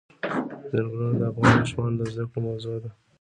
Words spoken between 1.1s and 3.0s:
د افغان ماشومانو د زده کړې موضوع ده.